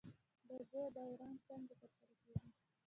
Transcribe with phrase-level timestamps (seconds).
[0.47, 2.49] د اوبو دوران څنګه ترسره کیږي؟